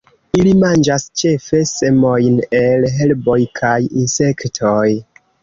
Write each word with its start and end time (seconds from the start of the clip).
Ili 0.37 0.51
manĝas 0.61 1.03
ĉefe 1.21 1.59
semojn 1.73 2.39
el 2.61 2.89
herboj 2.95 3.37
kaj 3.61 3.77
insektoj. 3.85 4.83